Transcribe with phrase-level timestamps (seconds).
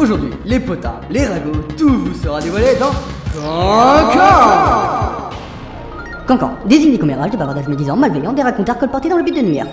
[0.00, 2.90] Aujourd'hui, les potins, les ragots, tout vous sera dévoilé dans
[3.34, 5.28] Cancan
[6.26, 9.42] Cancan, désigne les commérages, des bavardages médisants, malveillants, des racontars colportés dans le but de
[9.42, 9.66] nuire.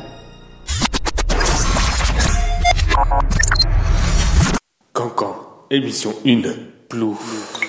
[4.91, 5.37] Cancan,
[5.71, 6.41] émission 1,
[6.89, 7.61] plouf.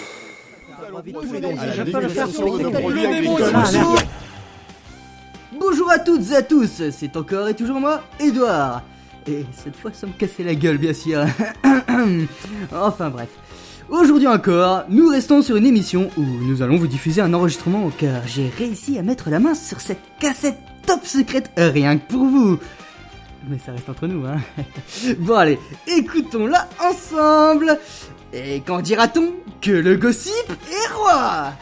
[5.61, 8.83] Bonjour à toutes et à tous, c'est encore et toujours moi, Edouard.
[9.29, 11.25] Et cette fois sans me la gueule bien sûr.
[12.73, 13.29] enfin bref.
[13.91, 18.27] Aujourd'hui encore, nous restons sur une émission où nous allons vous diffuser un enregistrement car
[18.27, 22.59] j'ai réussi à mettre la main sur cette cassette top secrète rien que pour vous.
[23.49, 24.39] Mais ça reste entre nous, hein.
[25.19, 27.79] Bon allez, écoutons-la ensemble.
[28.33, 30.33] Et quand dira-t-on que le gossip
[30.71, 31.53] est roi?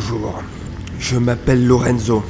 [0.00, 0.40] Bonjour,
[1.00, 2.22] je m'appelle Lorenzo.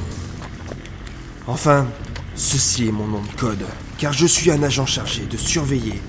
[1.45, 1.85] Enfin,
[2.33, 3.63] ceci est mon nom de code,
[3.99, 6.01] car je suis un agent chargé de surveiller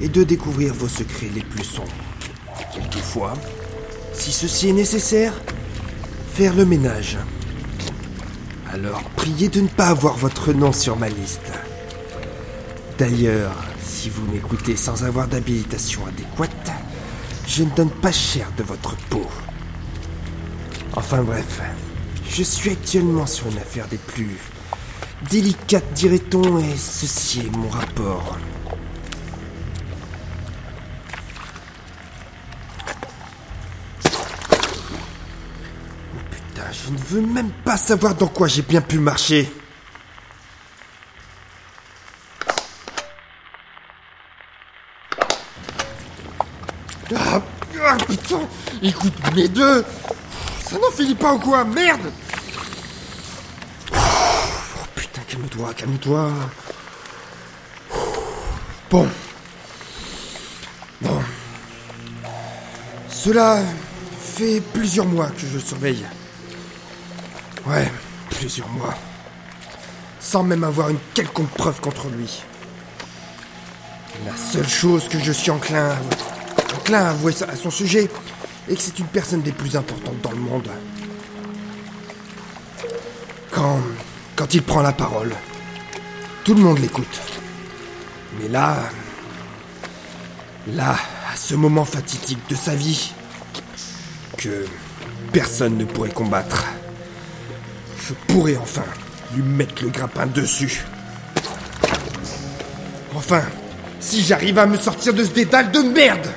[0.00, 1.92] et de découvrir vos secrets les plus sombres.
[2.74, 3.34] Quelquefois,
[4.14, 5.32] si ceci est nécessaire,
[6.34, 7.18] faire le ménage.
[8.72, 11.52] Alors, priez de ne pas avoir votre nom sur ma liste.
[12.98, 16.72] D'ailleurs, si vous m'écoutez sans avoir d'habilitation adéquate,
[17.46, 19.24] je ne donne pas cher de votre peau.
[20.98, 21.60] Enfin bref,
[22.28, 24.38] je suis actuellement sur une affaire des plus
[25.30, 28.38] délicates, dirait-on, et ceci est mon rapport.
[36.14, 39.52] Oh putain, je ne veux même pas savoir dans quoi j'ai bien pu marcher.
[47.14, 47.40] Ah,
[47.84, 48.40] ah, putain,
[48.82, 49.84] écoute mes deux
[50.68, 52.10] ça n'en finit pas ou quoi Merde
[53.92, 53.96] Oh
[54.94, 56.30] putain, calme-toi, calme-toi.
[58.90, 59.08] Bon.
[61.00, 61.22] Bon.
[63.08, 63.60] Cela
[64.20, 66.04] fait plusieurs mois que je surveille.
[67.66, 67.90] Ouais,
[68.30, 68.94] plusieurs mois.
[70.20, 72.42] Sans même avoir une quelconque preuve contre lui.
[74.24, 75.96] La seule chose que je suis enclin à,
[76.76, 78.08] enclin à avouer à son sujet,
[78.68, 80.68] et que c'est une personne des plus importantes dans le monde.
[83.50, 83.80] Quand,
[84.34, 85.32] quand il prend la parole,
[86.44, 87.20] tout le monde l'écoute.
[88.40, 88.76] Mais là,
[90.68, 90.96] là,
[91.32, 93.12] à ce moment fatidique de sa vie,
[94.36, 94.66] que
[95.32, 96.66] personne ne pourrait combattre,
[98.06, 98.84] je pourrais enfin
[99.34, 100.84] lui mettre le grappin dessus.
[103.14, 103.42] Enfin,
[104.00, 106.28] si j'arrive à me sortir de ce dédale de merde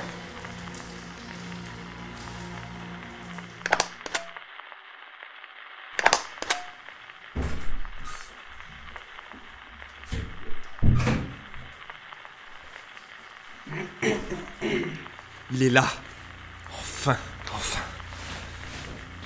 [15.60, 15.86] Il est là.
[16.80, 17.18] Enfin,
[17.54, 17.82] enfin.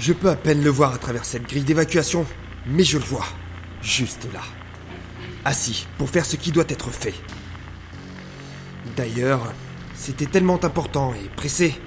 [0.01, 2.27] Je peux à peine le voir à travers cette grille d'évacuation,
[2.67, 3.27] mais je le vois.
[3.83, 4.41] Juste là.
[5.45, 7.15] Assis, pour faire ce qui doit être fait.
[8.97, 9.53] D'ailleurs,
[9.95, 11.81] c'était tellement important et pressé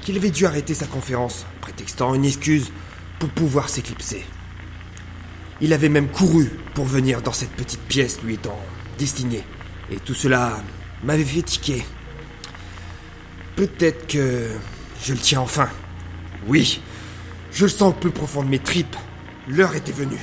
[0.00, 2.72] qu'il avait dû arrêter sa conférence, prétextant une excuse
[3.20, 4.24] pour pouvoir s'éclipser.
[5.60, 8.58] Il avait même couru pour venir dans cette petite pièce lui étant
[8.98, 9.44] destinée.
[9.92, 10.60] Et tout cela
[11.04, 11.84] m'avait fait tiquer.
[13.56, 14.48] Peut-être que
[15.02, 15.68] je le tiens enfin.
[16.46, 16.80] Oui,
[17.52, 18.96] je le sens au plus profond de mes tripes.
[19.48, 20.20] L'heure était venue.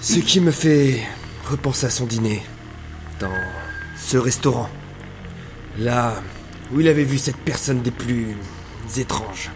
[0.00, 1.02] Ce qui me fait
[1.50, 2.42] repenser à son dîner.
[3.20, 3.32] Dans
[3.96, 4.70] ce restaurant.
[5.78, 6.22] Là
[6.72, 8.36] où il avait vu cette personne des plus
[8.96, 9.50] étranges.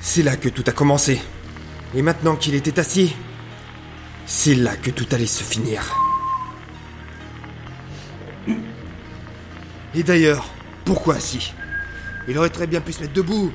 [0.00, 1.20] C'est là que tout a commencé.
[1.94, 3.14] Et maintenant qu'il était assis,
[4.26, 6.05] c'est là que tout allait se finir.
[9.96, 10.46] Et d'ailleurs,
[10.84, 11.54] pourquoi assis
[12.28, 13.50] Il aurait très bien pu se mettre debout,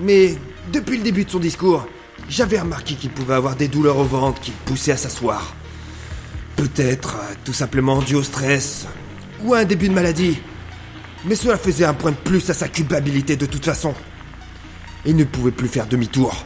[0.00, 0.36] mais
[0.72, 1.86] depuis le début de son discours,
[2.28, 5.54] j'avais remarqué qu'il pouvait avoir des douleurs au ventre qui le poussaient à s'asseoir.
[6.56, 8.86] Peut-être euh, tout simplement dû au stress,
[9.44, 10.38] ou à un début de maladie.
[11.26, 13.94] Mais cela faisait un point de plus à sa culpabilité de toute façon.
[15.06, 16.44] Il ne pouvait plus faire demi-tour.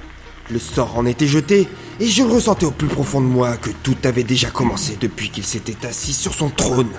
[0.50, 1.68] Le sort en était jeté,
[2.00, 5.44] et je ressentais au plus profond de moi que tout avait déjà commencé depuis qu'il
[5.44, 6.90] s'était assis sur son trône.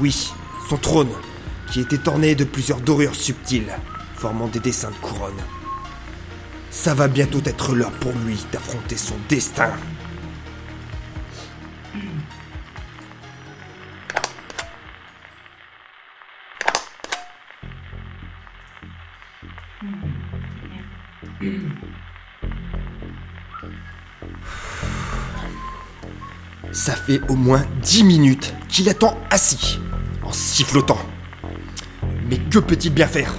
[0.00, 0.32] Oui,
[0.72, 1.12] son trône,
[1.70, 3.70] qui était orné de plusieurs dorures subtiles,
[4.16, 5.42] formant des dessins de couronne.
[6.70, 9.70] Ça va bientôt être l'heure pour lui d'affronter son destin.
[26.72, 29.78] Ça fait au moins dix minutes qu'il attend assis,
[30.34, 30.98] sifflotant.
[32.28, 33.34] Mais que peut-il bien faire?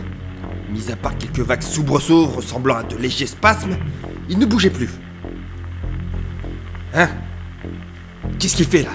[0.71, 3.77] Mis à part quelques vagues soubresauts ressemblant à de légers spasmes,
[4.29, 4.89] il ne bougeait plus.
[6.93, 7.09] Hein?
[8.39, 8.91] Qu'est-ce qu'il fait là?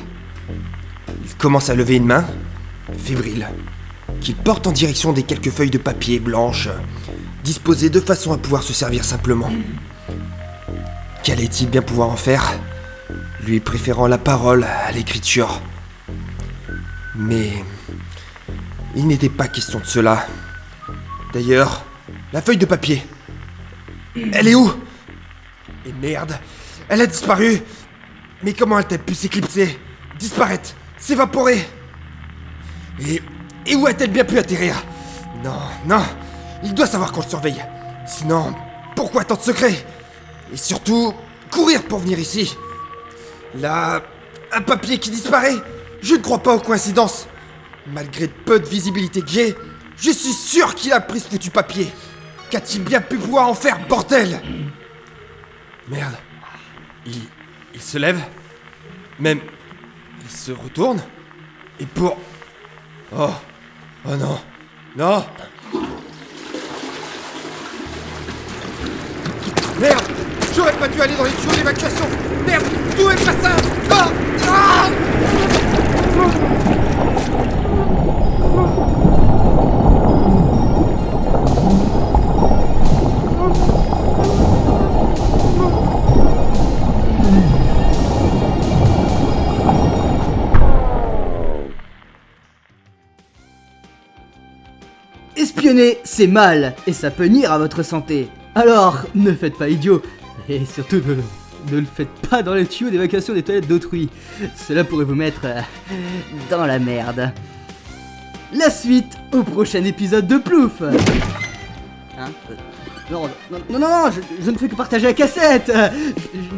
[1.25, 2.25] Il commence à lever une main,
[2.97, 3.49] fébrile,
[4.21, 6.69] qu'il porte en direction des quelques feuilles de papier blanches,
[7.45, 9.51] disposées de façon à pouvoir se servir simplement.
[11.23, 12.59] Qu'allait-il bien pouvoir en faire
[13.45, 15.61] lui préférant la parole à l'écriture?
[17.17, 17.53] Mais
[18.99, 20.27] il n'était pas question de cela.
[21.33, 21.85] D'ailleurs,
[22.33, 23.07] la feuille de papier.
[24.33, 24.73] Elle est où?
[25.87, 26.37] Et merde,
[26.89, 27.63] elle a disparu.
[28.43, 29.79] Mais comment a-t-elle pu s'éclipser,
[30.19, 31.65] disparaître, s'évaporer?
[33.01, 33.23] Et,
[33.67, 34.75] et où a-t-elle bien pu atterrir?
[35.45, 36.03] Non, non,
[36.65, 37.65] il doit savoir qu'on le surveille.
[38.05, 38.53] Sinon,
[38.97, 39.87] pourquoi tant de secrets?
[40.53, 41.15] Et surtout,
[41.53, 42.57] courir pour venir ici.
[43.55, 44.03] Là,
[44.53, 45.55] un papier qui disparaît?
[46.03, 47.29] Je ne crois pas aux coïncidences.
[47.93, 49.57] Malgré peu de visibilité que j'ai,
[49.97, 51.91] je suis sûr qu'il a pris ce foutu papier.
[52.51, 54.41] Qu'a-t-il bien pu pouvoir en faire, bordel?
[55.89, 56.17] Merde.
[57.07, 57.23] Il,
[57.75, 58.21] il se lève.
[59.19, 59.41] Même,
[60.23, 61.01] il se retourne.
[61.81, 62.17] Et pour...
[63.17, 63.31] Oh.
[64.07, 64.39] Oh non.
[64.97, 65.25] Non.
[69.81, 70.03] Merde
[70.55, 72.05] J'aurais pas dû aller dans les tuyaux d'évacuation
[72.45, 72.65] Merde
[72.97, 73.57] Tout est pas ça
[73.91, 74.09] Ah
[74.49, 74.89] Ah
[95.53, 98.29] Espionner, c'est mal, et ça peut nuire à votre santé.
[98.55, 100.03] Alors, ne faites pas idiot,
[100.47, 100.97] et surtout
[101.73, 104.11] ne, le faites pas dans les tuyaux d'évacuation des toilettes d'autrui.
[104.69, 105.61] Cela pourrait vous mettre euh,
[106.51, 107.33] dans la merde.
[108.53, 110.83] La suite au prochain épisode de Plouf.
[110.83, 112.55] Hein Euh,
[113.11, 115.71] non, non, non, non, je, je ne fais que partager la cassette.
[115.75, 115.89] Euh,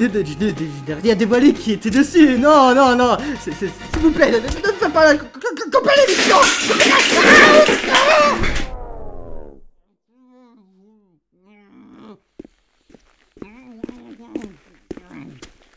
[0.00, 2.38] Je, n'ai- rien dévoilé qui était dessus.
[2.40, 3.16] Non, non, non.
[3.40, 3.54] S'il
[4.02, 5.12] vous plaît, ne, faites pas la...
[5.12, 6.36] L'émission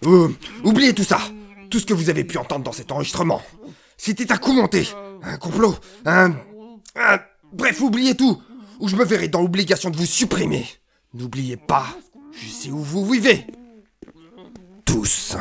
[0.05, 0.29] Oh,
[0.63, 1.19] oubliez tout ça
[1.69, 3.41] Tout ce que vous avez pu entendre dans cet enregistrement.
[3.97, 4.87] C'était un coup monté.
[5.23, 5.75] Un complot.
[6.05, 6.31] Un...
[6.95, 7.19] un-
[7.53, 8.41] Bref, oubliez tout.
[8.79, 10.65] Ou je me verrai dans l'obligation de vous supprimer.
[11.13, 11.85] N'oubliez pas,
[12.31, 13.45] je sais où vous vivez.
[14.85, 15.35] Tous.